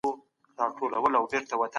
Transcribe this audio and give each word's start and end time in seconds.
کمپيوټر 0.57 0.97
وايرلس 1.03 1.45
کاروي. 1.51 1.67